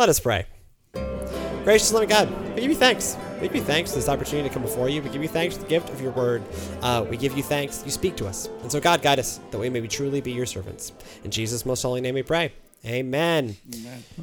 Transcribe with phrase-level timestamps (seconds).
[0.00, 0.46] Let us pray.
[1.62, 3.18] Gracious loving God, we give you thanks.
[3.34, 5.02] We give you thanks for this opportunity to come before you.
[5.02, 6.42] We give you thanks for the gift of your word.
[6.80, 7.82] Uh, we give you thanks.
[7.84, 8.48] You speak to us.
[8.62, 10.92] And so, God, guide us that we may be truly be your servants.
[11.22, 12.50] In Jesus' most holy name we pray.
[12.86, 13.58] Amen.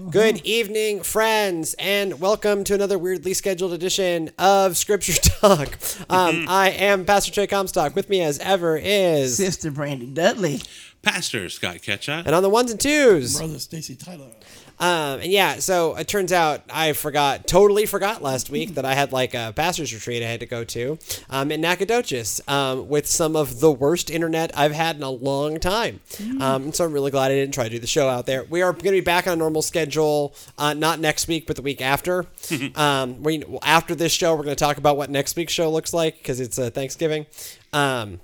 [0.10, 5.78] Good evening, friends, and welcome to another weirdly scheduled edition of Scripture Talk.
[6.09, 7.96] Um, I am Pastor Trey Comstock.
[7.96, 9.37] With me, as ever, is.
[9.37, 10.59] Sister Brandy Dudley.
[11.03, 12.23] Pastor Scott Ketchot.
[12.25, 13.37] And on the ones and twos.
[13.37, 14.31] Brother Stacy Tyler.
[14.79, 18.94] Um, and yeah, so it turns out I forgot, totally forgot last week that I
[18.94, 20.99] had like a pastor's retreat I had to go to
[21.30, 25.59] um, in Nacogdoches um, with some of the worst internet I've had in a long
[25.59, 25.99] time.
[26.40, 28.44] Um, so I'm really glad I didn't try to do the show out there.
[28.44, 31.55] We are going to be back on a normal schedule, uh, not next week, but
[31.55, 32.26] the week after.
[32.76, 35.94] um, we, after this show, we're going to talk about what next week's show looks
[35.94, 37.26] like because it's uh, Thanksgiving.
[37.73, 38.20] Um,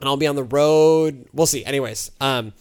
[0.00, 1.26] and I'll be on the road.
[1.32, 1.64] We'll see.
[1.64, 2.52] Anyways, um,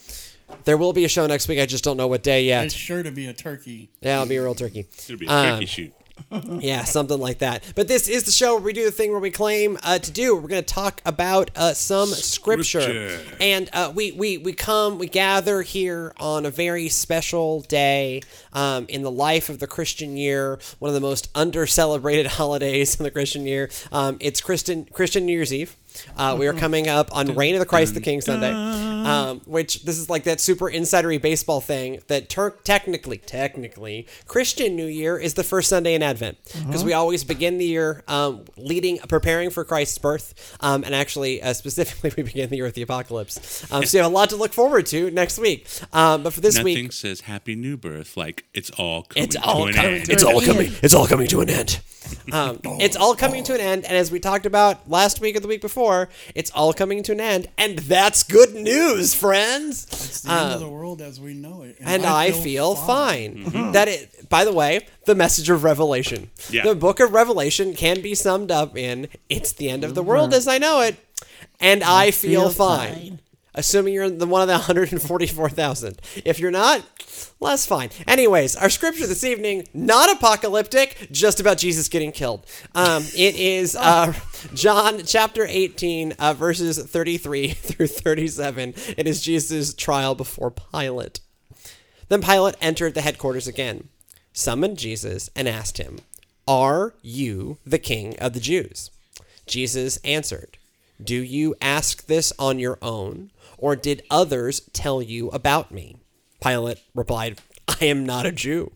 [0.64, 1.60] there will be a show next week.
[1.60, 2.66] I just don't know what day yet.
[2.66, 3.90] It's sure to be a turkey.
[4.02, 4.88] Yeah, I'll be a real turkey.
[5.06, 5.94] It'll be a Um, turkey shoot.
[6.32, 7.62] Yeah, something like that.
[7.76, 10.12] But this is the show where we do the thing where we claim uh, to
[10.12, 10.34] do.
[10.34, 13.20] We're going to talk about uh, some scripture, Scripture.
[13.42, 18.22] and uh, we we we come we gather here on a very special day
[18.54, 22.96] um, in the life of the Christian year, one of the most under celebrated holidays
[22.98, 23.70] in the Christian year.
[23.92, 25.76] Um, it's Christian Christian New Year's Eve.
[26.18, 29.84] Uh, we are coming up on Reign of the Christ the King Sunday, um, which
[29.84, 35.18] this is like that super insidery baseball thing that ter- technically, technically, Christian New Year
[35.18, 39.50] is the first Sunday in Advent because we always begin the year um, leading, preparing
[39.50, 43.72] for Christ's birth, um, and actually, uh, specifically, we begin the year with the apocalypse.
[43.72, 45.68] Um, so you have a lot to look forward to next week.
[45.94, 49.36] Um, but for this Nothing week, says Happy New Birth like it's all coming it's
[49.36, 49.94] all an coming.
[49.96, 50.10] end.
[50.10, 50.72] It's all coming.
[50.82, 51.80] It's all coming to an end.
[52.32, 55.40] Um, it's all coming to an end, and as we talked about last week or
[55.40, 59.86] the week before, it's all coming to an end, and that's good news, friends.
[59.92, 61.78] It's the end of the world as we know it.
[61.80, 63.46] Uh, and I, feel, fine.
[63.46, 63.72] Mm-hmm.
[63.74, 64.30] That it.
[64.30, 66.64] By the way, the message of Revelation, Yeah.
[66.64, 70.34] the book of Revelation, can be summed up in "It's the end of the world
[70.34, 70.96] as I know it,
[71.60, 73.20] and I feel, feel fine." fine.
[73.56, 76.00] Assuming you're the one of the 144,000.
[76.24, 76.84] If you're not,
[77.40, 77.90] well, that's fine.
[78.08, 82.46] Anyways, our scripture this evening, not apocalyptic, just about Jesus getting killed.
[82.76, 84.14] Um, it is uh,
[84.54, 88.74] John chapter 18, uh, verses 33 through 37.
[88.98, 91.22] It is Jesus' trial before Pilate.
[92.10, 93.90] Then Pilate entered the headquarters again,
[94.34, 96.00] summoned Jesus, and asked him,
[96.48, 98.92] Are you the king of the Jews?
[99.48, 100.58] Jesus answered,
[101.04, 105.98] Do you ask this on your own, or did others tell you about me?
[106.42, 108.72] Pilate replied, I am not a Jew.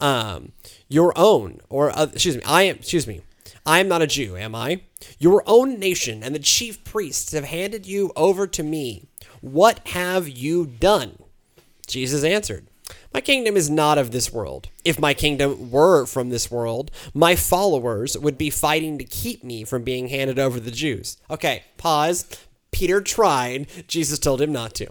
[0.00, 0.52] Um,
[0.88, 3.20] your own, or uh, excuse me, I am, excuse me,
[3.64, 4.82] I am not a Jew, am I?
[5.18, 9.04] Your own nation and the chief priests have handed you over to me.
[9.40, 11.22] What have you done?
[11.86, 12.66] Jesus answered,
[13.12, 14.68] My kingdom is not of this world.
[14.84, 19.64] If my kingdom were from this world, my followers would be fighting to keep me
[19.64, 21.16] from being handed over to the Jews.
[21.28, 22.26] Okay, pause.
[22.70, 23.66] Peter tried.
[23.88, 24.86] Jesus told him not to.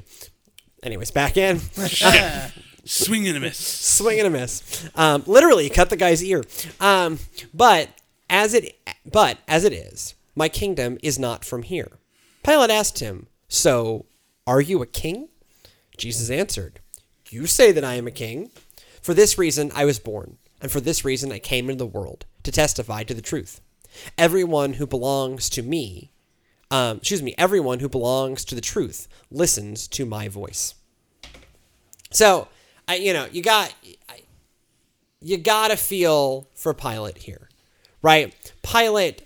[0.84, 1.60] Anyways, back in.
[2.86, 3.58] Swing and a miss.
[3.58, 4.90] Swing and a miss.
[4.96, 6.44] Um, literally, cut the guy's ear.
[6.82, 7.20] Um,
[7.54, 7.90] but
[8.30, 8.78] as it,
[9.10, 12.00] but as it is, my kingdom is not from here.
[12.44, 14.06] Pilate asked him, "So,
[14.48, 15.30] are you a king?"
[15.98, 16.80] Jesus answered,
[17.30, 18.52] You say that I am a king.
[19.02, 22.26] For this reason I was born, and for this reason I came into the world,
[22.44, 23.62] to testify to the truth.
[24.18, 26.12] Everyone who belongs to me,
[26.70, 30.76] um, excuse me, everyone who belongs to the truth listens to my voice.
[32.12, 32.48] So,
[32.88, 33.74] I, you know, you got,
[35.22, 37.50] you gotta feel for Pilate here,
[38.02, 38.34] right?
[38.64, 39.24] Pilate,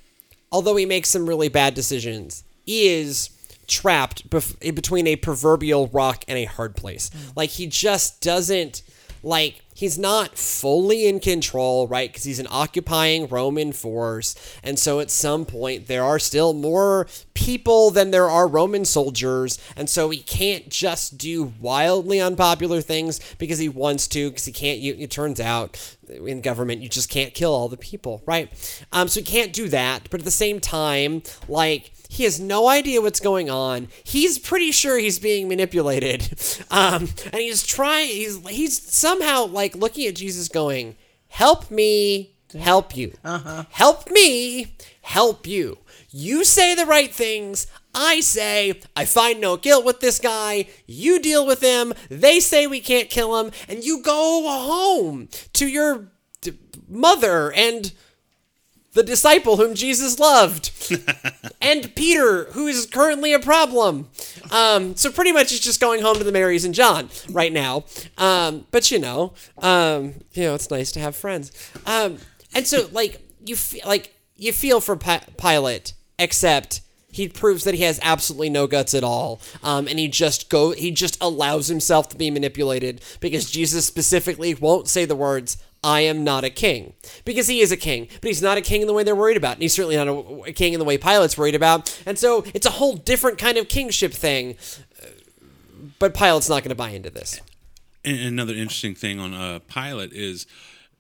[0.51, 3.29] although he makes some really bad decisions, is
[3.73, 7.09] trapped bef- in between a proverbial rock and a hard place.
[7.35, 8.83] Like he just doesn't
[9.23, 12.09] like he's not fully in control, right?
[12.09, 17.07] Because he's an occupying Roman force, and so at some point there are still more
[17.33, 23.19] people than there are Roman soldiers, and so he can't just do wildly unpopular things
[23.37, 24.79] because he wants to, because he can't.
[24.79, 28.51] You, it turns out in government you just can't kill all the people, right?
[28.91, 32.67] Um, so he can't do that, but at the same time, like he has no
[32.69, 33.87] idea what's going on.
[34.03, 36.29] He's pretty sure he's being manipulated.
[36.69, 40.95] Um, and he's trying, he's, he's somehow like looking at Jesus going,
[41.27, 43.13] Help me, help you.
[43.69, 45.77] Help me, help you.
[46.09, 47.67] You say the right things.
[47.93, 50.65] I say, I find no guilt with this guy.
[50.87, 51.93] You deal with him.
[52.09, 53.51] They say we can't kill him.
[53.67, 56.11] And you go home to your
[56.87, 57.93] mother and
[58.93, 60.71] the disciple whom Jesus loved,
[61.61, 64.09] and Peter, who is currently a problem.
[64.51, 67.85] Um, so pretty much it's just going home to the Marys and John right now.
[68.17, 71.51] Um, but you know, um, you know, it's nice to have friends.
[71.85, 72.17] Um,
[72.53, 76.81] and so like you feel like you feel for Pi- Pilate, except
[77.11, 80.71] he proves that he has absolutely no guts at all, um, and he just go
[80.71, 85.57] he just allows himself to be manipulated because Jesus specifically won't say the words.
[85.83, 86.93] I am not a king.
[87.25, 89.37] Because he is a king, but he's not a king in the way they're worried
[89.37, 89.53] about.
[89.53, 92.01] And he's certainly not a, a king in the way Pilate's worried about.
[92.05, 94.55] And so it's a whole different kind of kingship thing.
[95.01, 95.07] Uh,
[95.99, 97.39] But Pilate's not going to buy into this.
[98.05, 100.45] And another interesting thing on uh, Pilate is,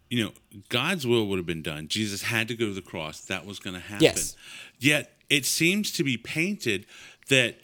[0.09, 0.31] you know,
[0.69, 1.87] God's will would have been done.
[1.87, 3.19] Jesus had to go to the cross.
[3.21, 4.03] That was going to happen.
[4.03, 4.35] Yes.
[4.79, 6.85] Yet it seems to be painted
[7.29, 7.55] that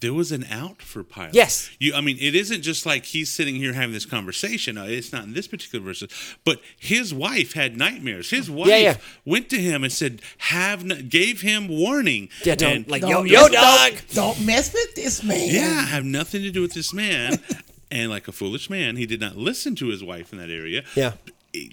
[0.00, 1.34] there was an out for Pilate.
[1.34, 1.70] Yes.
[1.78, 4.78] You, I mean, it isn't just like he's sitting here having this conversation.
[4.78, 6.02] Uh, It's not in this particular verse,
[6.44, 8.30] but his wife had nightmares.
[8.30, 8.96] His wife yeah.
[9.24, 13.08] went to him and said, "Have n- gave him warning." Yeah, don't And- like yo
[13.10, 13.92] Don't yo mess- dog.
[13.92, 15.48] Don't, don't mess with this man.
[15.48, 17.38] yeah, have nothing to do with this man.
[17.90, 20.82] and like a foolish man, he did not listen to his wife in that area.
[20.94, 21.12] Yeah.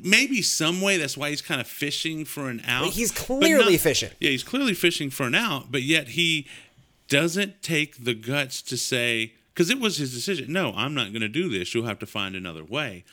[0.04, 2.88] Maybe some way that's why he's kind of fishing for an out.
[2.90, 4.10] He's but clearly fishing.
[4.20, 6.48] Yeah, he's clearly fishing for an out, but yet he
[7.10, 10.54] doesn't take the guts to say because it was his decision.
[10.54, 11.74] No, I'm not going to do this.
[11.74, 13.04] You'll have to find another way.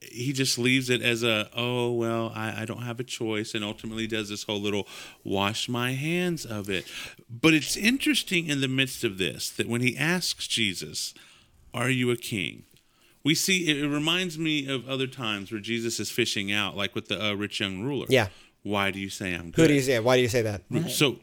[0.00, 3.64] He just leaves it as a oh well I, I don't have a choice and
[3.64, 4.86] ultimately does this whole little
[5.22, 6.86] wash my hands of it.
[7.30, 11.14] But it's interesting in the midst of this that when he asks Jesus,
[11.72, 12.64] "Are you a king?"
[13.22, 17.08] We see it, reminds me of other times where Jesus is fishing out, like with
[17.08, 18.04] the uh, rich young ruler.
[18.10, 18.28] Yeah.
[18.62, 19.62] Why do you say I'm good?
[19.62, 19.98] Who do you say?
[20.00, 20.62] Why do you say that?
[20.90, 21.16] So,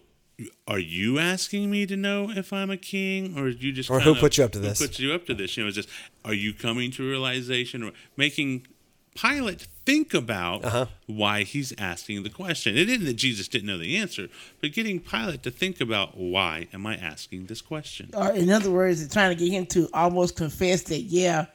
[0.68, 4.12] are you asking me to know if I'm a king, or you just Or who
[4.12, 4.80] kinda- put you up to who this?
[4.80, 5.56] Put you up to this?
[5.58, 5.90] You know, it's just
[6.26, 8.68] are you coming to a realization or making
[9.14, 10.86] Pilate think about Uh-huh.
[11.06, 12.78] why he's asking the question?
[12.78, 14.30] It isn't that Jesus didn't know the answer,
[14.62, 18.10] but getting Pilate to think about why am I asking this question?
[18.14, 21.48] Or in other words, they're trying to get him to almost confess that, yeah,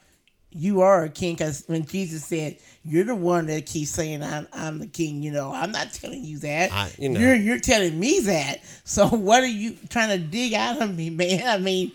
[0.51, 1.33] you are a king.
[1.35, 5.31] Because when Jesus said, "You're the one that keeps saying I'm, I'm the king," you
[5.31, 6.71] know, I'm not telling you that.
[6.71, 7.19] I- you know.
[7.19, 8.63] You're you're telling me that.
[8.87, 11.45] So what are you trying to dig out of me, man?
[11.47, 11.91] I mean,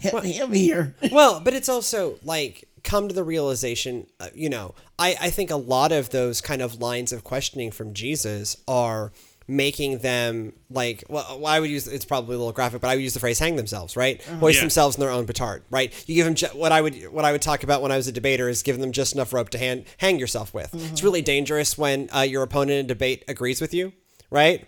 [0.00, 0.94] help him here.
[1.10, 5.50] well, but it's also like come to the realization, uh, you know, I, I think
[5.50, 9.10] a lot of those kind of lines of questioning from Jesus are
[9.46, 13.02] making them like well I would use it's probably a little graphic but I would
[13.04, 14.62] use the phrase hang themselves right hoist Yeah.
[14.62, 17.32] themselves in their own petard right you give them ju- what I would what I
[17.32, 19.58] would talk about when I was a debater is giving them just enough rope to
[19.58, 23.74] hand, hang yourself with it's really dangerous when uh, your opponent in debate agrees with
[23.74, 23.92] you
[24.30, 24.66] right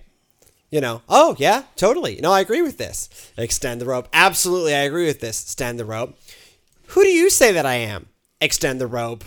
[0.70, 2.18] you know, oh yeah, totally.
[2.22, 3.32] No, I agree with this.
[3.36, 4.08] Extend the rope.
[4.12, 5.42] Absolutely, I agree with this.
[5.42, 6.16] Extend the rope.
[6.88, 8.08] Who do you say that I am?
[8.40, 9.24] Extend the rope.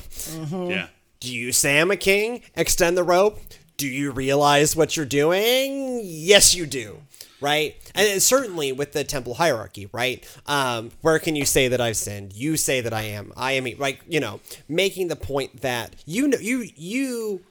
[0.51, 0.88] Yeah.
[1.19, 2.41] Do you say I'm a king?
[2.56, 3.39] Extend the rope.
[3.77, 6.01] Do you realize what you're doing?
[6.03, 7.01] Yes, you do.
[7.41, 7.75] Right?
[7.95, 10.25] And certainly with the temple hierarchy, right?
[10.45, 12.33] Um, where can you say that I've sinned?
[12.33, 13.31] You say that I am.
[13.38, 17.41] I am, like, you know, making the point that you know, you, you,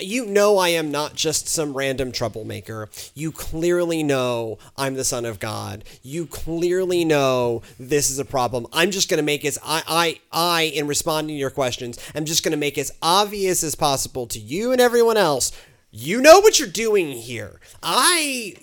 [0.00, 2.88] you know I am not just some random troublemaker.
[3.14, 5.84] You clearly know I'm the son of God.
[6.02, 8.66] You clearly know this is a problem.
[8.72, 12.24] I'm just going to make it I I I in responding to your questions, I'm
[12.24, 15.52] just going to make as obvious as possible to you and everyone else.
[15.90, 17.60] You know what you're doing here.
[17.82, 18.56] I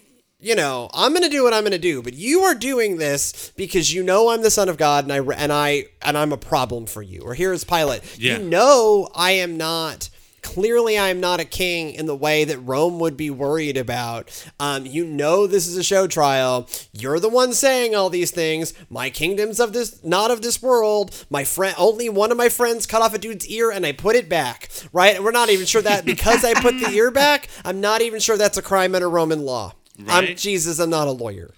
[0.46, 2.98] you know, I'm going to do what I'm going to do, but you are doing
[2.98, 6.32] this because you know I'm the son of God and I and I and I'm
[6.32, 7.22] a problem for you.
[7.22, 8.04] Or here's Pilate.
[8.20, 8.38] Yeah.
[8.38, 10.10] You know I am not
[10.46, 14.30] clearly I am not a king in the way that Rome would be worried about.
[14.60, 16.70] Um, you know this is a show trial.
[16.94, 18.74] You're the one saying all these things.
[18.90, 21.26] My kingdom's of this not of this world.
[21.30, 24.16] My friend only one of my friends cut off a dude's ear and I put
[24.16, 24.70] it back.
[24.94, 25.22] Right?
[25.22, 28.38] We're not even sure that because I put the ear back, I'm not even sure
[28.38, 29.74] that's a crime under Roman law.
[30.08, 30.38] I'm Right.
[30.38, 31.52] Jesus, I'm not a lawyer.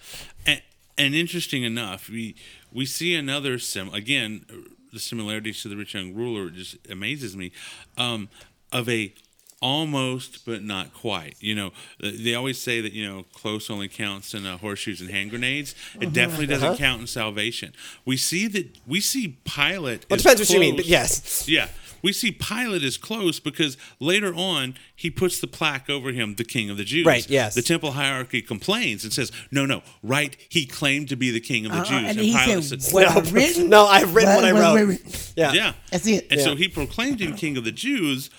[0.46, 0.62] And,
[0.98, 2.36] and interesting enough, we
[2.72, 4.46] we see another sim again.
[4.94, 7.52] The similarities to the rich young ruler just amazes me.
[7.98, 8.30] Um,
[8.72, 9.14] of a
[9.62, 11.36] almost but not quite.
[11.40, 15.10] You know, they always say that you know close only counts in uh, horseshoes and
[15.10, 15.74] hand grenades.
[16.00, 16.78] It definitely doesn't Uh-huh.
[16.78, 17.74] count in salvation.
[18.06, 20.06] We see that we see Pilate.
[20.10, 21.48] Well, it is depends what you mean, but yes.
[21.48, 21.70] Yeah.
[22.04, 26.44] We see Pilate is close because later on he puts the plaque over him, the
[26.44, 27.08] King of the Jews.
[27.08, 27.56] Right, yes.
[27.56, 30.38] The temple hierarchy complains and says, "No, no, right?
[30.48, 33.02] He claimed to be the King of the Uh-uh, Jews." and he Pilate said, "What
[33.02, 33.70] No, I've written?
[33.78, 34.88] no, I've written what I What- wrote.
[34.90, 35.54] what- Yeah.
[35.54, 36.28] "Yeah, That's it.
[36.30, 38.30] And so he proclaimed him King of the Jews,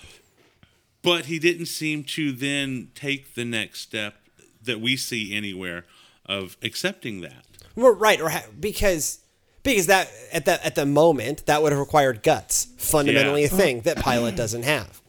[1.02, 4.14] but he didn't seem to then take the next step
[4.62, 5.84] that we see anywhere
[6.26, 7.44] of accepting that.
[7.76, 9.20] Well, right, or ha- because
[9.62, 13.46] because that at that at the moment that would have required guts, fundamentally Yeah.
[13.48, 15.00] a thing that Pilate doesn't have,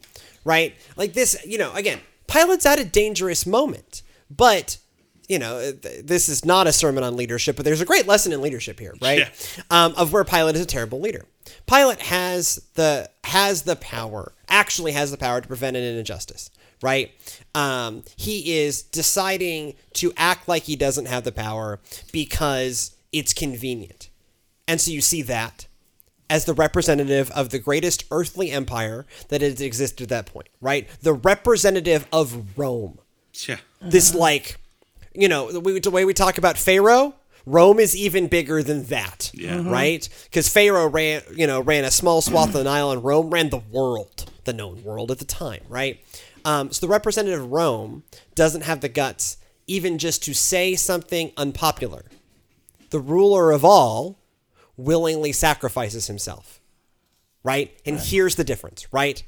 [0.44, 0.74] right?
[0.96, 4.78] Like this, you know, again, Pilate's at a dangerous moment, but
[5.28, 8.32] you know, th- this is not a sermon on leadership, but there's a great lesson
[8.32, 9.18] in leadership here, right?
[9.20, 9.28] Yeah.
[9.70, 11.24] Um, of where Pilate is a terrible leader.
[11.66, 16.50] Pilate has the has the power, actually has the power to prevent an injustice,
[16.82, 17.10] right?
[17.54, 21.78] Um, he is deciding to act like he doesn't have the power
[22.12, 24.08] because it's convenient,
[24.68, 25.66] and so you see that
[26.28, 30.88] as the representative of the greatest earthly empire that has existed at that point, right?
[31.02, 32.98] The representative of Rome
[33.46, 33.56] Yeah.
[33.80, 34.56] this like
[35.12, 37.14] you know the way we talk about pharaoh
[37.50, 39.56] rome is even bigger than that Yeah.
[39.56, 39.70] Mhm.
[39.70, 43.30] right because pharaoh ran you know ran a small swath of the nile and rome
[43.30, 46.00] ran the world the known world at the time right
[46.44, 48.02] um, so the representative of rome
[48.34, 52.04] doesn't have the guts even just to say something unpopular
[52.90, 54.18] the ruler of all
[54.76, 56.56] willingly sacrifices himself
[57.42, 57.74] right?
[57.86, 59.22] And here's the difference, right?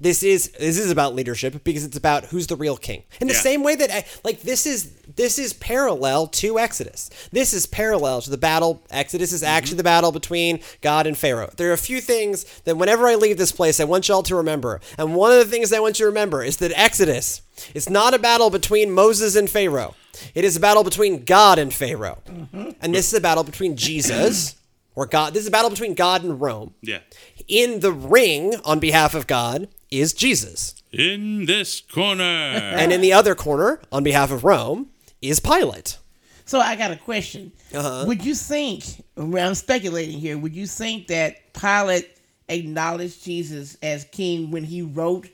[0.00, 3.04] This is this is about leadership because it's about who's the real king.
[3.20, 3.40] In the Yeah.
[3.40, 7.10] same way that eh, like this is this is parallel to Exodus.
[7.32, 8.82] This is parallel to the battle.
[8.90, 9.76] Exodus is actually mm-hmm.
[9.78, 11.50] the battle between God and Pharaoh.
[11.56, 14.36] There are a few things that whenever I leave this place, I want y'all to
[14.36, 14.80] remember.
[14.98, 17.42] And one of the things I want you to remember is that Exodus
[17.74, 19.94] is not a battle between Moses and Pharaoh.
[20.34, 22.22] It is a battle between God and Pharaoh.
[22.26, 22.70] Mm-hmm.
[22.80, 24.56] And this is a battle between Jesus
[24.96, 25.32] or God.
[25.34, 26.98] This is a battle between God and Rome Yeah.
[27.46, 30.74] in the ring on behalf of God is Jesus.
[30.92, 32.22] In this corner.
[32.24, 34.88] And in the other corner, on behalf of Rome,
[35.22, 35.98] is Pilate.
[36.44, 37.52] So I got a question.
[37.74, 38.04] Uh-huh.
[38.06, 38.84] Would you think?
[39.16, 40.38] I'm speculating here.
[40.38, 42.08] Would you think that Pilate
[42.48, 45.28] acknowledged Jesus as king when he wrote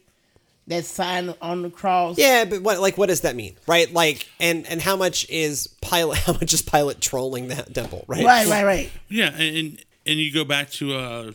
[0.66, 2.18] that sign on the cross?
[2.18, 3.56] Yeah, but what like what does that mean?
[3.66, 3.92] Right?
[3.92, 6.18] Like and and how much is Pilate?
[6.26, 8.24] how much is Pilate trolling that temple, right?
[8.24, 8.90] Right, right, right.
[9.08, 11.32] Yeah, and and you go back to uh,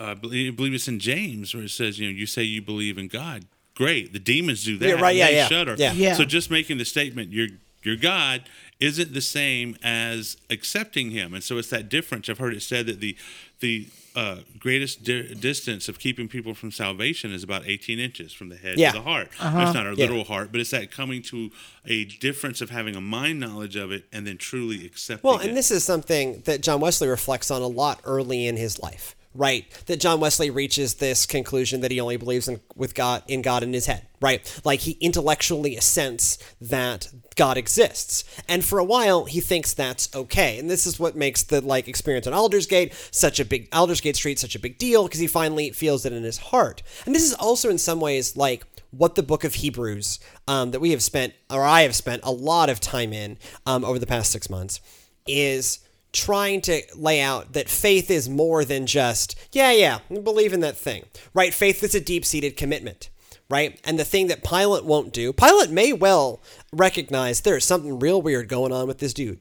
[0.00, 2.62] uh, I believe believe it's in James where it says, you know, you say you
[2.62, 3.44] believe in God.
[3.74, 4.88] Great, the demons do that.
[4.88, 5.74] Yeah, right, yeah, they yeah, shudder.
[5.78, 5.92] yeah.
[5.92, 6.14] Yeah.
[6.14, 7.48] So just making the statement, you're
[7.82, 8.42] you're God
[8.80, 12.28] isn't the same as accepting Him, and so it's that difference.
[12.28, 13.16] I've heard it said that the
[13.60, 18.48] the uh, greatest di- distance of keeping people from salvation is about 18 inches from
[18.48, 18.92] the head Yeah.
[18.92, 19.28] to the heart.
[19.32, 20.04] It's not our Yeah.
[20.06, 21.50] literal heart, but it's that coming to
[21.86, 25.48] a difference of having a mind knowledge of it and then truly accepting Well, it.
[25.48, 29.14] and this is something that John Wesley reflects on a lot early in his life,
[29.34, 29.70] right?
[29.86, 33.62] That John Wesley reaches this conclusion that he only believes in with God in God
[33.62, 34.60] in his head, right?
[34.64, 38.24] Like he intellectually assents that God exists.
[38.48, 40.58] And for a while he thinks that's okay.
[40.58, 44.38] And this is what makes the like experience on Aldersgate such a big Aldersgate Street
[44.38, 46.82] such a big deal because he finally feels it in his heart.
[47.06, 50.80] And this is also in some ways like what the book of Hebrews um, that
[50.80, 54.06] we have spent, or I have spent a lot of time in um, over the
[54.06, 54.80] past six months,
[55.26, 55.80] is
[56.12, 60.76] trying to lay out that faith is more than just, yeah, yeah, believe in that
[60.76, 61.52] thing, right?
[61.52, 63.10] Faith is a deep seated commitment,
[63.50, 63.80] right?
[63.84, 68.48] And the thing that Pilate won't do, Pilate may well recognize there's something real weird
[68.48, 69.40] going on with this dude,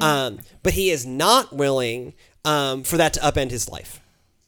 [0.00, 4.00] um, but he is not willing um, for that to upend his life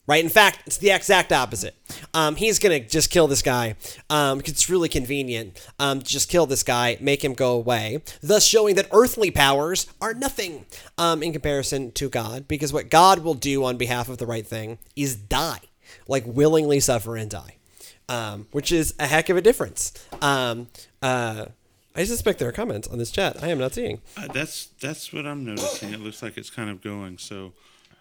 [0.08, 0.24] right?
[0.24, 1.76] In fact, it's the exact opposite.
[2.12, 3.76] Um, he's gonna just kill this guy
[4.10, 5.58] um, it's really convenient.
[5.78, 9.86] Um, to just kill this guy, make him go away, thus showing that earthly powers
[10.00, 12.48] are nothing um, in comparison to God.
[12.48, 15.60] Because what God will do on behalf of the right thing is die,
[16.06, 17.56] like willingly suffer and die,
[18.08, 19.92] um, which is a heck of a difference.
[20.20, 20.68] Um,
[21.02, 21.46] uh,
[21.94, 23.42] I suspect there are comments on this chat.
[23.42, 24.00] I am not seeing.
[24.16, 25.92] Uh, that's that's what I'm noticing.
[25.92, 27.18] It looks like it's kind of going.
[27.18, 27.52] So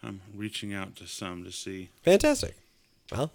[0.03, 1.89] I'm reaching out to some to see.
[2.03, 2.55] Fantastic.
[3.11, 3.31] Well,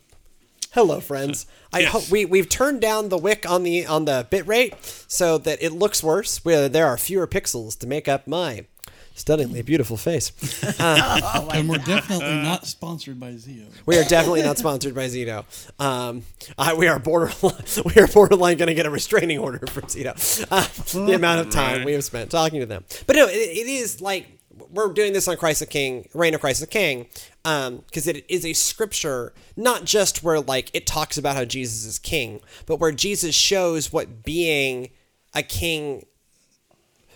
[0.72, 1.46] hello, friends.
[1.72, 1.92] I Yes.
[1.92, 4.74] hope we we've turned down the wick on the on the bit rate
[5.08, 6.44] so that it looks worse.
[6.44, 8.66] Where there are fewer pixels to make up my
[9.14, 10.32] stunningly beautiful face.
[10.80, 13.66] and we're definitely not sponsored by Zio.
[13.84, 15.44] We are definitely not sponsored by Zito.
[15.78, 16.22] Um,
[16.56, 17.62] I, we are borderline.
[17.94, 20.46] We are borderline going to get a restraining order from Zito.
[20.50, 22.84] Uh, the amount of time we have spent talking to them.
[23.06, 24.26] But no, it, it is like
[24.70, 27.06] we're doing this on Christ the King, Reign of Christ the King,
[27.42, 31.98] because it is a scripture not just where like it talks about how Jesus is
[31.98, 34.90] king, but where Jesus shows what being
[35.34, 36.06] a king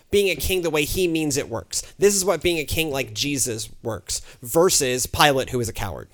[0.09, 1.81] being a king the way he means it works.
[1.97, 6.07] This is what being a king like Jesus works versus Pilate, who is a coward.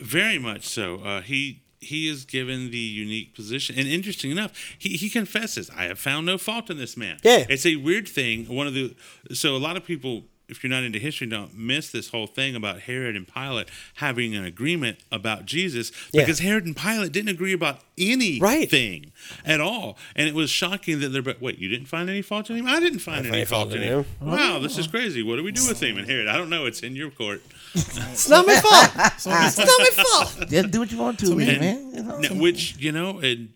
[0.00, 1.00] Very much so.
[1.00, 5.84] Uh, he he is given the unique position, and interesting enough, he, he confesses, "I
[5.84, 7.44] have found no fault in this man." Yeah.
[7.48, 8.46] it's a weird thing.
[8.46, 8.94] One of the
[9.32, 12.54] so a lot of people, if you're not into history, don't miss this whole thing
[12.54, 16.22] about Herod and Pilate having an agreement about Jesus Yeah.
[16.22, 19.12] because Herod and Pilate didn't agree about anything
[19.46, 21.22] at all, and it was shocking that they're.
[21.22, 22.66] But wait, you didn't find any fault in him?
[22.66, 24.04] I didn't find any fault in him.
[24.20, 25.22] Wow, this is crazy.
[25.22, 25.96] What do we do with him?
[25.98, 26.66] And Herod, I don't know.
[26.66, 27.42] It's in your court.
[27.74, 28.90] It's not my fault.
[29.16, 30.48] it's not my fault.
[30.50, 31.90] Just do what you want to, And- man.
[31.94, 32.18] You know?
[32.18, 33.48] Now, which you know, and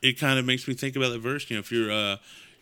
[0.00, 1.48] it kind of makes me think about the verse.
[1.50, 2.16] You know, if you're uh,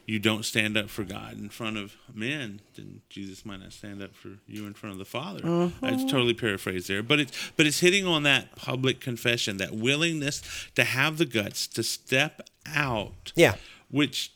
[0.07, 4.02] you don't stand up for God in front of men, then Jesus might not stand
[4.02, 5.40] up for you in front of the Father.
[5.40, 6.09] That's mm-hmm.
[6.09, 10.42] totally paraphrased there, but it's but it's hitting on that public confession, that willingness
[10.75, 13.33] to have the guts to step out.
[13.35, 13.54] Yeah.
[13.90, 14.33] which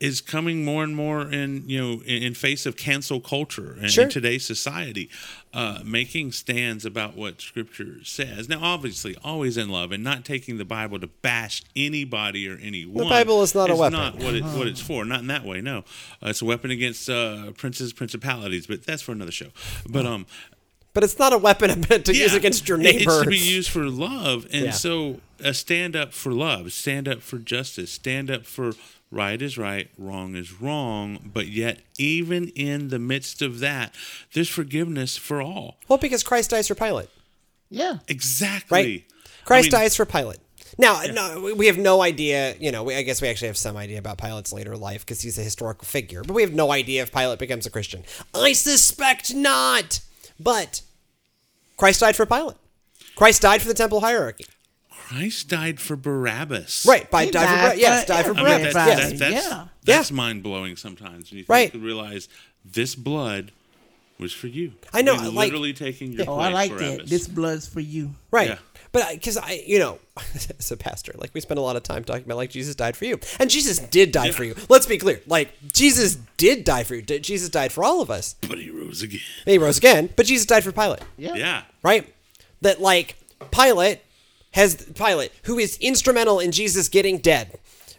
[0.00, 3.88] is coming more and more in you know in, in face of cancel culture in,
[3.88, 4.04] Sure.
[4.04, 5.10] in today's society
[5.52, 10.56] uh, making stands about what scripture says now obviously always in love and not taking
[10.56, 13.98] the bible to bash anybody or anyone The Bible is not a weapon.
[13.98, 15.78] It's not what, it, what it's for not in that way no
[16.22, 19.48] uh, it's a weapon against uh, princes principalities but that's for another show
[19.88, 20.26] but um
[20.94, 23.12] But it's not a weapon to use against your it- neighbor.
[23.18, 24.70] It's to be used for love, and Yeah.
[24.72, 28.72] so a stand up for love, stand up for justice, stand up for
[29.10, 31.18] right is right, wrong is wrong.
[31.32, 33.94] But yet, even in the midst of that,
[34.32, 35.78] there's forgiveness for all.
[35.88, 37.08] well, because Christ dies for Pilate,
[37.70, 37.98] Yeah.
[38.08, 38.76] Exactly.
[38.78, 39.04] right?
[39.44, 40.38] Christ I mean, dies for Pilate.
[40.76, 42.54] Now, no, we- we have no idea.
[42.60, 45.20] You know, we, I guess we actually have some idea about Pilate's later life because
[45.22, 48.04] he's a historical figure, but we have no idea if Pilate becomes a Christian.
[48.34, 50.00] I suspect not.
[50.38, 50.82] But
[51.76, 52.56] Christ died for Pilate.
[53.16, 54.44] Christ died for the temple hierarchy.
[55.08, 56.84] Christ died for Barabbas.
[56.86, 58.74] Right, by He died for died Bar- yes, for died for I mean, Barabbas.
[58.74, 59.08] that, yes.
[59.10, 59.64] that, that's, Yeah.
[59.84, 60.16] that's Yeah.
[60.16, 61.30] mind blowing sometimes.
[61.30, 61.72] When you Right.
[61.72, 62.28] think, realize
[62.64, 63.52] this blood
[64.18, 64.72] was for you.
[64.92, 66.78] I know, We're like- literally taking your Oh, place, I like that.
[66.78, 67.10] Barabbas.
[67.10, 68.14] This blood's for you.
[68.30, 68.48] Right.
[68.50, 68.58] Yeah.
[68.90, 69.98] But because I, you know,
[70.58, 72.96] as a pastor, like we spend a lot of time talking about like Jesus died
[72.96, 74.54] for you, and Jesus did die for you.
[74.68, 77.02] Let's be clear, like Jesus did die for you.
[77.02, 78.34] Did- Jesus died for all of us.
[78.48, 79.20] but he rose again.
[79.44, 81.34] He rose again, but Jesus died for Pilate, Yeah.
[81.34, 81.62] Yeah.
[81.82, 82.12] right?
[82.62, 83.16] That like
[83.52, 84.00] Pilate
[84.52, 87.58] has Pilate, who is instrumental in Jesus getting dead,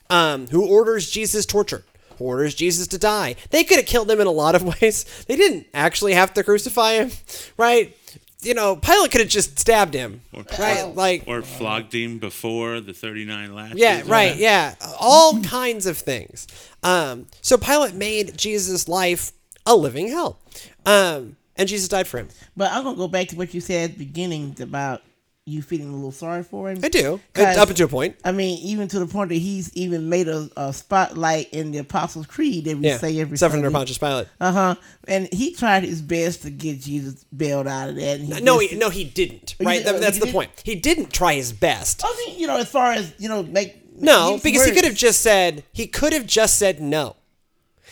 [0.09, 1.83] um, who orders Jesus tortured,
[2.17, 3.35] who orders Jesus to die.
[3.51, 5.05] They could have killed him in a lot of ways.
[5.27, 7.11] They didn't actually have to crucify him,
[7.57, 7.95] right?
[8.41, 10.21] You know, Pilate could have just stabbed him,
[10.57, 10.83] right?
[10.95, 13.77] Like Or flogged him before the 39 lashes.
[13.77, 14.37] Yeah, right.
[14.37, 16.47] Yeah, all kinds of things.
[16.81, 19.33] Um, so Pilate made Jesus' life
[19.65, 20.39] a living hell,
[20.85, 22.29] um, and Jesus died for him.
[22.55, 25.01] But I'm gonna go back to what you said at the beginning about
[25.49, 26.79] you feeling a little sorry for him.
[26.83, 28.15] I do, up to a point.
[28.23, 31.79] I mean, even to the point that he's even made a, a spotlight in the
[31.79, 33.71] Apostles' Creed that we Yeah, say every suffered under.
[33.71, 34.27] Pontius Pilate.
[34.39, 34.75] Uh huh.
[35.07, 38.19] And he tried his best to get Jesus bailed out of that.
[38.21, 39.55] No, just- he, no, he didn't.
[39.59, 40.33] Oh, Right, did- That- oh, that's the didn't?
[40.35, 40.51] point.
[40.63, 42.01] He didn't try his best.
[42.05, 44.85] I mean, you know, as far as you know, make No, use because he could
[44.85, 47.15] have just said he could have just said no.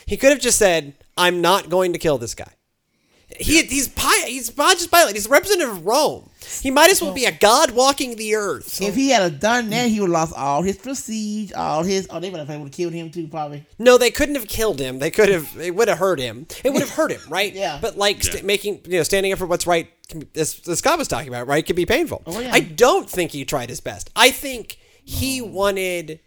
[0.06, 2.52] He could have just said, "I'm not going to kill this guy."
[3.39, 5.13] He, he's Pi- he's Pontius Pilate.
[5.15, 6.30] He's a representative of Rome.
[6.62, 8.82] He might as well be a god walking the earth.
[8.82, 12.08] If he had have done that, he would have lost all his prestige, all his.
[12.10, 13.66] Oh, they would have able to kill him too, probably.
[13.78, 15.00] No, they couldn't have killed him.
[15.00, 15.56] They could have.
[15.60, 16.48] It would have hurt him.
[16.64, 17.54] It would have hurt him, right?
[17.58, 17.80] Yeah.
[17.82, 20.80] But like st- making, you know, standing up for what's right, can be- as, as
[20.80, 22.22] Scott was talking about, right, can be painful.
[22.28, 22.52] Oh, yeah.
[22.54, 24.10] I don't think he tried his best.
[24.16, 26.20] I think he wanted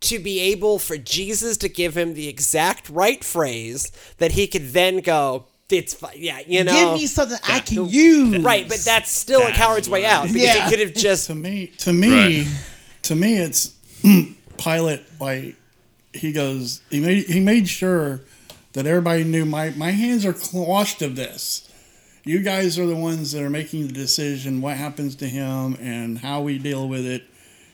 [0.00, 4.72] to be able for Jesus to give him the exact right phrase that he could
[4.72, 6.72] then go, "It's fine." Yeah, you know.
[6.72, 8.42] Give me something I can use.
[8.42, 10.64] Right, but that's still a That's coward's way out because Yeah.
[10.64, 12.46] he could have just To me, to me, Right.
[13.02, 13.70] to me, it's
[14.02, 15.56] mm, Pilate Like
[16.12, 18.20] he goes, he made he made sure
[18.72, 21.62] that everybody knew my my hands are washed of this.
[22.24, 26.18] You guys are the ones that are making the decision what happens to him and
[26.18, 27.22] how we deal with it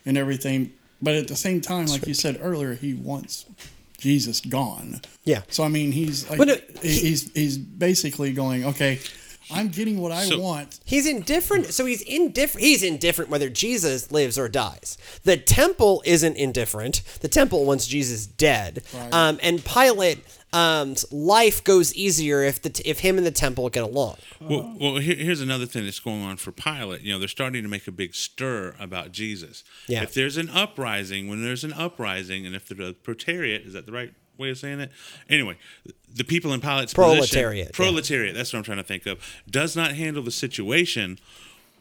[0.05, 0.73] and everything.
[1.01, 3.47] But at the same time, like you said earlier, he wants
[4.03, 5.01] Jesus gone.
[5.25, 5.43] Yeah.
[5.49, 8.99] So I mean, he's like But no, he- he's he's basically going, okay,
[9.51, 10.81] I'm getting what I So- want.
[10.85, 11.73] He's indifferent.
[11.73, 12.67] So he's indifferent.
[12.67, 14.99] He's indifferent whether Jesus lives or dies.
[15.25, 17.03] The temple isn't indifferent.
[17.21, 18.83] The temple wants Jesus dead.
[18.93, 19.13] Right.
[19.15, 23.69] Um, and Pilate, um, life goes easier if the t- if him and the temple
[23.71, 24.17] get along.
[24.41, 27.01] Well, well here, here's another thing that's going on for Pilate.
[27.03, 29.65] You know, they're starting to make a big stir about Jesus.
[29.87, 30.03] Yeah.
[30.03, 33.93] If there's an uprising, when there's an uprising, and if the proletariat is that the
[33.93, 34.91] right way of saying it?
[35.29, 35.57] Anyway,
[36.13, 37.69] the people in Pilate's Proletariat, position, yeah.
[37.73, 38.35] proletariat.
[38.35, 39.19] That's what I'm trying to think of.
[39.49, 41.19] Does not handle the situation.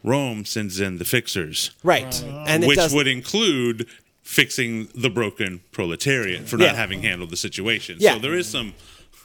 [0.04, 2.22] Rome sends in the fixers, Right.
[2.24, 2.92] And which does.
[2.92, 3.86] would include
[4.22, 6.74] fixing the broken proletariat for not Yeah.
[6.74, 7.96] having handled the situation.
[8.00, 8.14] Yeah.
[8.14, 8.74] So there is some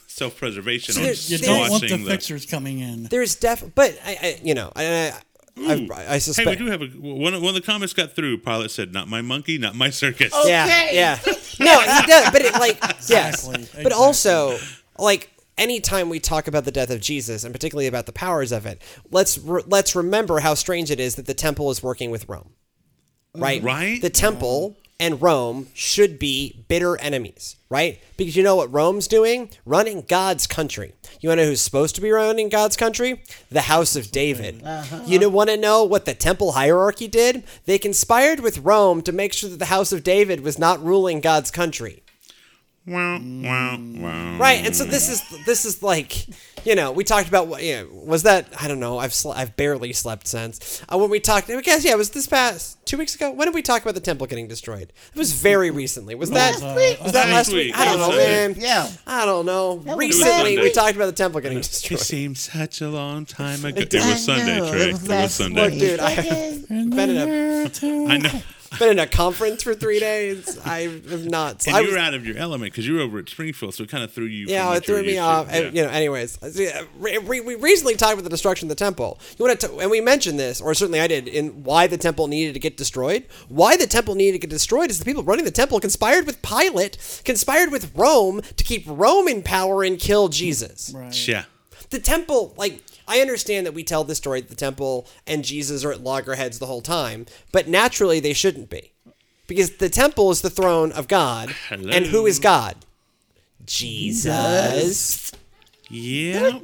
[0.07, 3.03] self-preservation So on there's- You There's- don't want the watching fixers coming in.
[3.03, 3.63] there's def.
[3.75, 5.13] But I, I you know, I, I,
[5.59, 6.49] I, I Hey, suspect.
[6.49, 7.33] we do have a one.
[7.41, 8.37] One of the comments got through.
[8.39, 10.89] Pilate said, "Not my monkey, not my circus." Yeah, Okay.
[10.93, 11.19] yeah.
[11.59, 12.77] No, he does, but it like
[13.09, 13.91] yes, Exactly, but exactly.
[13.93, 14.59] also
[14.99, 18.67] like anytime we talk about the death of Jesus and particularly about the powers of
[18.67, 22.29] it, let's re- let's remember how strange it is that the temple is working with
[22.29, 22.51] Rome,
[23.35, 23.61] right?
[23.63, 23.99] Right.
[23.99, 27.99] The temple and Rome should be bitter enemies, right?
[28.17, 29.49] Because you know what Rome's doing?
[29.65, 30.93] Running God's country.
[31.19, 33.21] You want to know who's supposed to be running God's country?
[33.51, 34.63] The House of David.
[34.63, 35.01] Uh-huh.
[35.05, 37.43] You know, want to know what the temple hierarchy did?
[37.65, 41.21] They conspired with Rome to make sure that the House of David was not ruling
[41.21, 42.03] God's country.
[42.87, 44.37] Wow, wow, wow.
[44.37, 46.25] Right, and so this is this is like,
[46.65, 49.31] you know, we talked about what, you know, was that I don't know, I've sl-
[49.33, 51.49] I've barely slept since uh, when we talked.
[51.49, 53.31] I guess yeah, it was this past two weeks ago.
[53.33, 54.93] When did we talk about the temple getting destroyed?
[55.13, 56.15] It was very recently.
[56.15, 57.01] Was that Last week.
[57.03, 57.65] was that Last last week?
[57.67, 57.77] week.
[57.77, 58.55] I don't know, man.
[58.57, 58.89] Yeah.
[59.05, 59.77] I don't know.
[59.97, 61.91] Recently, we talked about the temple getting destroyed.
[61.91, 61.99] It destroyed.
[62.19, 63.81] seems such a long time ago.
[63.81, 63.99] It, did.
[64.05, 64.79] was Sunday, Trey.
[64.81, 65.69] it It was was, Sunday.
[65.71, 65.79] week.
[65.79, 66.67] Dude, I- Second.
[66.95, 68.41] Been in a I know.
[68.79, 70.57] Been in a conference for three days.
[70.65, 71.65] I have not.
[71.67, 73.73] And I you was- were out of your element because you were over at Springfield,
[73.75, 74.47] so it kind of threw you.
[74.47, 75.23] Yeah, it what you were threw me used to.
[75.23, 75.47] off.
[75.49, 75.57] Yeah.
[75.57, 78.75] And, you know, anyways, uh, we, we we recently talked about the destruction of the
[78.75, 79.19] temple.
[79.37, 82.27] You want to, and we mentioned this, or certainly I did, in why the temple
[82.27, 83.25] needed to get destroyed.
[83.49, 86.41] Why the temple needed to get destroyed is the people running the temple conspired with
[86.41, 90.93] Pilate, conspired with Rome to keep Rome in power and kill Jesus.
[91.27, 91.45] yeah.
[91.89, 92.83] The temple, like.
[93.07, 96.59] I understand that we tell the story that the temple and Jesus are at loggerheads
[96.59, 98.91] the whole time, but naturally they shouldn't be.
[99.47, 101.51] Because the temple is the throne of God.
[101.69, 101.89] Hello.
[101.91, 102.75] And who is God?
[103.65, 105.31] Jesus.
[105.89, 106.59] Yeah.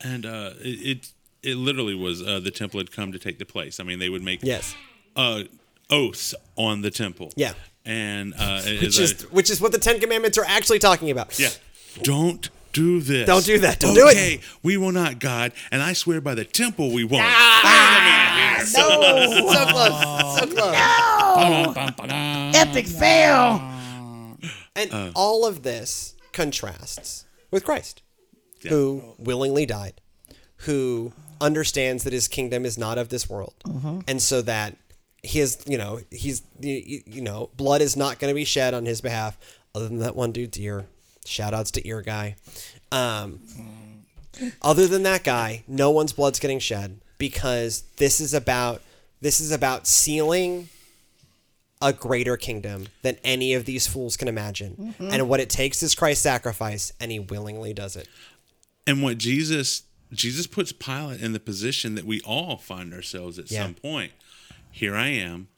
[0.00, 3.44] and uh, it, it it literally was uh, the temple had come to take the
[3.44, 3.80] place.
[3.80, 4.74] I mean, they would make Yes.
[5.16, 5.42] uh,
[5.90, 7.32] oaths on the temple.
[7.36, 7.52] Yeah.
[7.84, 11.38] And uh, Which is I- which is what the Ten Commandments are actually talking about.
[11.38, 11.50] yeah.
[12.02, 13.26] Don't do this.
[13.26, 13.78] Don't do that.
[13.80, 14.12] Don't do it.
[14.12, 17.24] Okay, we will not, God, and I swear by the temple we won't.
[17.26, 18.60] Ah!
[18.64, 20.72] No, so close, so close.
[22.06, 22.50] No!
[22.54, 23.60] Epic fail.
[24.76, 25.10] And Uh.
[25.14, 28.02] all of this contrasts with Christ,
[28.68, 30.00] who willingly died,
[30.58, 33.54] who understands that his kingdom is not of this world,
[34.08, 34.76] and so that
[35.22, 38.86] his, you know, he's, you you know, blood is not going to be shed on
[38.86, 39.36] his behalf,
[39.74, 40.86] other than that one dude's ear.
[41.24, 42.36] Shout outs to ear guy.
[42.92, 43.40] Um,
[44.62, 48.82] other than that guy, no one's blood's getting shed because this is about
[49.20, 50.68] this is about sealing
[51.80, 54.94] a greater kingdom than any of these fools can imagine.
[54.98, 58.08] And what it takes is Christ's sacrifice, and he willingly does it.
[58.86, 59.82] And what Jesus
[60.12, 63.62] Jesus puts Pilate in the position that we all find ourselves at Yeah.
[63.64, 64.12] some point.
[64.70, 65.48] Here I am.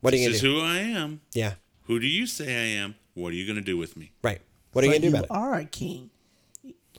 [0.00, 0.54] What are you This is do?
[0.56, 1.20] who I am.
[1.32, 2.96] Yeah, Who do you say I am?
[3.16, 4.12] What are you going to do with me?
[4.22, 4.40] right.
[4.72, 5.30] What are you gonna do you about it?
[5.30, 6.10] are a king.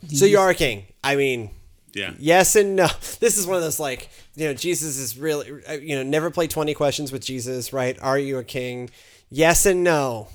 [0.08, 0.86] So you are a king.
[1.04, 1.50] I mean,
[1.94, 2.14] Yeah.
[2.18, 2.88] yes and no.
[3.20, 6.30] This is one of those like you know Jesus is really uh, you know never
[6.30, 7.72] play twenty questions with Jesus.
[7.72, 7.96] Right?
[8.02, 8.90] Are you a king?
[9.30, 10.28] Yes and no.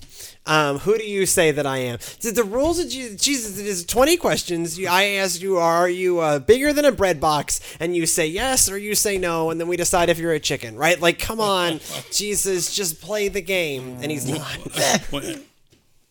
[0.45, 1.97] Um, who do you say that I am?
[2.21, 4.79] The, the rules of Je- Jesus it is twenty questions.
[4.79, 7.59] I ask you, are you uh, bigger than a bread box?
[7.81, 10.39] And you say yes or you say no, and then we decide if you're a
[10.39, 10.77] chicken.
[10.77, 10.99] Right?
[11.01, 14.59] Like, come on, Jesus, just play the game, and he's not.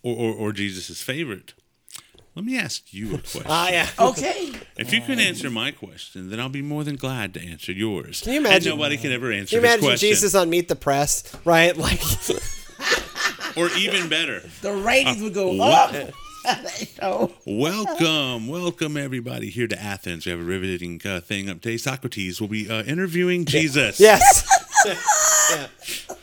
[0.03, 1.55] What- or, or, or Jesus' favorite.
[2.35, 3.43] Let me ask you a question.
[3.47, 3.89] Ah, yeah.
[3.99, 4.53] Okay.
[4.79, 8.23] if you can answer my question, then I'll be more than glad to answer yours.
[8.23, 10.09] Can you imagine- And nobody can ever answer Can you imagine question.
[10.09, 11.25] Jesus on Meet the Press?
[11.45, 11.77] Right?
[11.77, 12.01] Like.
[13.55, 16.11] Or even better, The ratings would go what- up.
[16.45, 20.25] That welcome, welcome everybody here to Athens.
[20.25, 21.77] We have a riveting uh, thing up today.
[21.77, 24.01] Socrates will be uh, interviewing Jesus.
[24.01, 24.43] Yes.
[25.55, 25.67] yeah.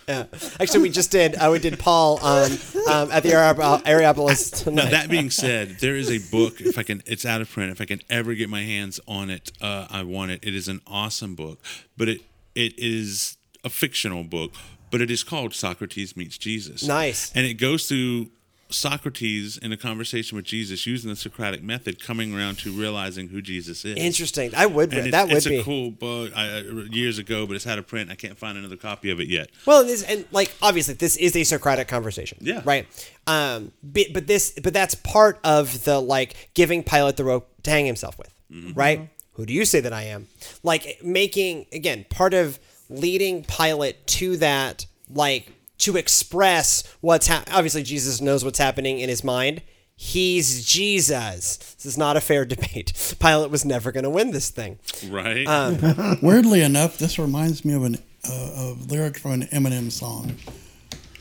[0.09, 0.25] Yeah.
[0.59, 1.35] Actually, we just did.
[1.35, 2.51] Uh, we did Paul um,
[2.89, 4.89] um, at the Areop- Areopolis Now tonight.
[4.91, 6.59] that being said, there is a book.
[6.59, 7.71] If I can, it's out of print.
[7.71, 10.39] If I can ever get my hands on it, uh, I want it.
[10.43, 11.59] It is an awesome book,
[11.95, 12.21] but it
[12.55, 14.53] it is a fictional book,
[14.89, 16.83] but it is called Socrates meets Jesus.
[16.87, 17.31] Nice.
[17.35, 18.31] and it goes through
[18.69, 23.41] Socrates in a conversation with Jesus using the Socratic method, coming around to realizing who
[23.41, 23.97] Jesus is.
[23.97, 24.53] Interesting.
[24.55, 24.91] I would.
[24.91, 25.57] That would it's be.
[25.57, 26.31] a cool book.
[26.35, 26.59] I,
[26.91, 28.11] years ago, but it's out of print.
[28.11, 29.49] I can't find another copy of it yet.
[29.65, 32.37] Well, and, this, and like obviously, this is a Socratic conversation.
[32.41, 32.61] Yeah.
[32.63, 32.87] Right.
[33.27, 33.71] Um.
[33.81, 34.57] But, but this.
[34.61, 38.33] But that's part of the like giving Pilate the rope to hang himself with.
[38.75, 39.09] Right.
[39.33, 40.27] Who do you say that I am?
[40.63, 47.83] Like making again part of leading Pilate to that like to express what's hap Obviously,
[47.83, 49.61] Jesus knows what's happening in his mind.
[49.95, 51.57] He's Jesus.
[51.57, 53.17] This is not a fair debate.
[53.19, 54.79] Pilate was never going to win this thing.
[55.09, 55.45] Right.
[55.45, 60.35] Um, Weirdly enough, this reminds me of an uh, of lyric from an Eminem song,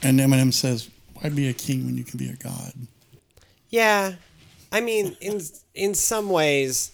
[0.03, 2.73] and Eminem says, "Why be a king when you can be a god?"
[3.69, 4.15] Yeah,
[4.73, 5.41] I mean, in
[5.75, 6.93] in some ways,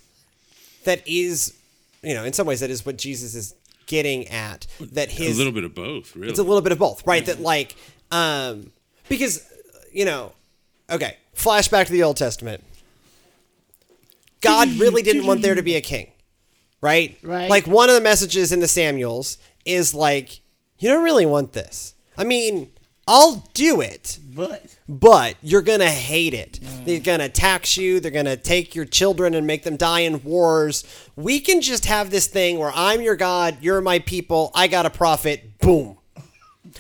[0.85, 1.55] that is,
[2.03, 3.55] you know, in some ways that is what Jesus is
[3.87, 4.67] getting at.
[4.93, 6.31] That his a little bit of both, really.
[6.31, 7.25] it's a little bit of both, right?
[7.27, 7.77] That like,
[8.11, 8.73] um,
[9.09, 9.47] because
[9.93, 10.33] you know,
[10.91, 12.63] okay, flashback to the Old Testament.
[14.41, 16.11] God really didn't want there to be a king,
[16.83, 17.17] right?
[17.23, 17.49] Right.
[17.49, 20.41] Like one of the messages in the Samuels is like,
[20.79, 21.95] you don't really want this.
[22.19, 22.71] I mean,
[23.09, 26.61] I'll do it, But but you're gonna hate it.
[26.63, 26.85] Mm.
[26.85, 28.01] They're gonna tax you.
[28.01, 30.85] They're gonna take your children and make them die in wars.
[31.17, 34.51] We can just have this thing where I'm your God, you're my people.
[34.55, 35.59] I got a prophet.
[35.59, 35.97] Boom.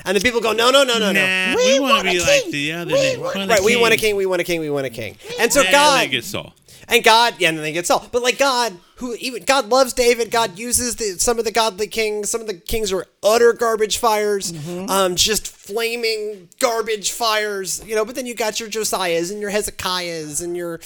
[0.04, 1.54] And the people go, no, no, no, no, no.
[1.56, 3.16] We we, want want to a be like the other We day.
[3.16, 5.16] want- Want Right, we want a king, we want a king, we want a king.
[5.38, 6.52] And so And God they get Saul.
[6.88, 8.06] And God, yeah, and then they get Saul.
[8.12, 10.30] But like God, who even God loves David.
[10.30, 12.30] God uses the, some of the godly kings.
[12.30, 14.52] Some of the kings are utter garbage fires,
[14.88, 17.82] um, just flaming garbage fires.
[17.86, 18.04] You know.
[18.04, 20.78] But then you got your Josiahs and your Hezekiahs and your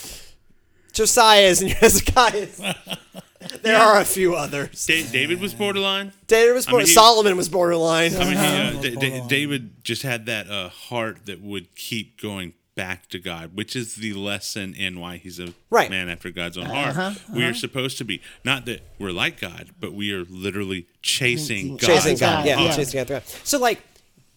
[0.92, 2.60] Josiahs and your Hezekiahs.
[3.62, 4.86] there are a few others.
[4.86, 6.12] Da- David was borderline.
[6.26, 8.14] David was I border- mean, Solomon was borderline.
[8.16, 8.82] I mean, he, uh.
[8.82, 13.56] Da- Da- David just had that uh, heart that would keep going back to God,
[13.56, 15.90] which is the lesson in why he's a Right.
[15.90, 17.18] man after God's own heart.
[17.34, 21.76] We are supposed to be not that we're like God, but we are literally chasing
[21.76, 21.86] God.
[21.88, 22.44] chasing God.
[22.44, 22.76] God, Yeah, yeah.
[22.76, 23.24] chasing after God.
[23.42, 23.82] So like,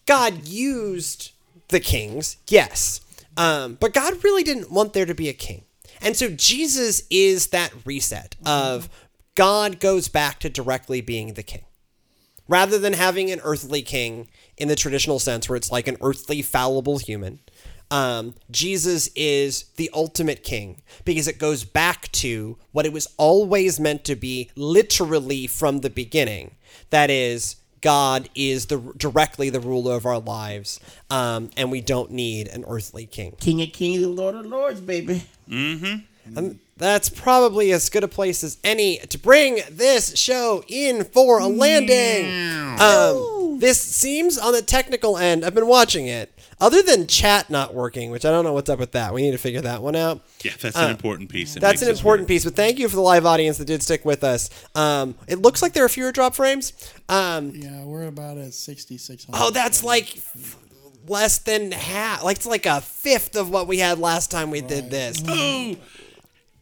[0.06, 1.30] God used
[1.68, 3.00] the kings, yes,
[3.36, 5.62] um, but God really didn't want there to be a king,
[6.00, 8.88] and so Jesus is that reset of
[9.36, 11.62] God goes back to directly being the king,
[12.48, 14.26] rather than having an earthly king
[14.58, 17.38] in the traditional sense, where it's like an earthly fallible human.
[17.92, 23.78] Um, Jesus is the ultimate king because it goes back to what it was always
[23.78, 26.52] meant to be, literally from the beginning.
[26.88, 32.10] That is, God is the directly the ruler of our lives, um, and we don't
[32.10, 33.36] need an earthly king.
[33.38, 35.24] King of Kings Lord of Lords, baby.
[35.46, 36.38] Mm-hmm.
[36.38, 41.40] And that's probably as good a place as any to bring this show in for
[41.40, 42.80] a landing.
[42.80, 45.44] Um, this seems on the technical end.
[45.44, 46.32] I've been watching it.
[46.60, 49.12] Other than chat not working, which I don't know what's up with that.
[49.12, 50.20] We need to figure that one out.
[50.44, 51.54] Yeah, that's an important piece.
[51.54, 52.28] that That's an important work.
[52.28, 54.48] piece, but thank you for the live audience that did stick with us.
[54.74, 56.72] Um, it looks like there are fewer drop frames.
[57.08, 59.36] Um, Yeah, we're about at 6,600.
[59.40, 60.18] oh, that's like
[61.08, 62.22] less than half.
[62.22, 65.20] Like it's like a fifth of what we had last time we did this.
[65.26, 65.76] Oh,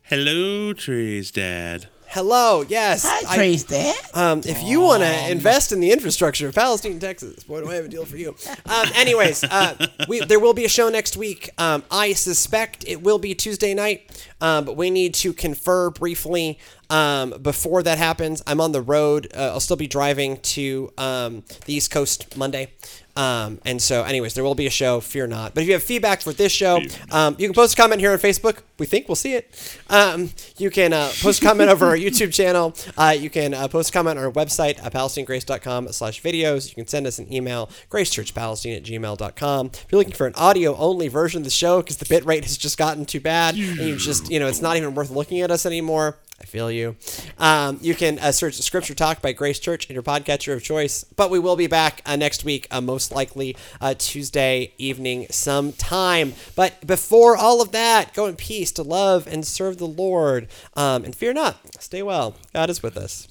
[0.04, 1.86] hello, trees, dad.
[2.12, 3.04] Hello, yes.
[3.06, 3.94] Hi, I- Trace Dad.
[4.14, 7.74] Um, if you want to invest in the infrastructure of Palestine, Texas, boy, do I
[7.76, 8.34] have a deal for you.
[8.66, 11.50] Um, anyways, uh, we, there will be a show next week.
[11.56, 16.58] Um, I suspect it will be Tuesday night, um, but we need to confer briefly
[16.90, 18.42] um, before that happens.
[18.46, 19.28] I'm on the road.
[19.34, 22.72] Uh, I'll still be driving to um, the East Coast Monday.
[23.16, 25.00] Um, and so, anyways, there will be a show.
[25.00, 25.54] Fear not.
[25.54, 28.12] But if you have feedback for this show, um, you can post a comment here
[28.12, 28.58] on Facebook.
[28.78, 29.78] We think we'll see it.
[29.90, 32.74] Um, you can uh, post a comment over our YouTube channel.
[32.96, 36.68] Uh, you can uh, post a comment on our website at palestinegrace.com slash videos.
[36.68, 39.66] You can send us an email, gracechurchpalestine at gmail.com.
[39.66, 42.44] If you're looking for an audio only version of the show because the bit rate
[42.44, 45.40] has just gotten too bad and you just, you know, it's not even worth looking
[45.40, 46.16] at us anymore.
[46.40, 46.96] I feel you.
[47.38, 51.04] Um, you can uh, search Scripture Talk by Grace Church in your podcatcher of choice.
[51.04, 56.32] But we will be back uh, next week, uh, most likely uh, Tuesday evening sometime.
[56.56, 60.48] But before all of that, go in peace to love and serve the Lord.
[60.74, 61.56] Um, and fear not.
[61.80, 62.34] Stay well.
[62.54, 63.26] God is with us.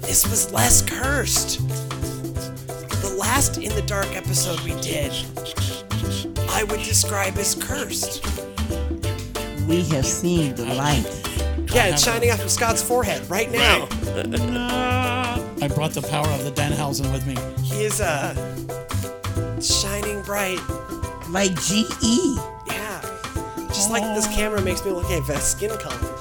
[0.00, 1.66] This was less cursed.
[3.02, 5.12] The last In the Dark episode we did,
[6.50, 8.51] I would describe as cursed.
[9.66, 11.04] We have seen the light.
[11.72, 13.86] Yeah, it's shining off of Scott's forehead right now.
[15.62, 17.36] I brought the power of the Danhausen with me.
[17.62, 18.34] He is uh
[19.60, 20.58] shining bright.
[21.30, 21.54] Like.
[21.62, 22.36] GE.
[22.66, 23.00] Yeah.
[23.68, 25.96] Just like this camera makes me look like a skin color.
[25.96, 26.11] I don't.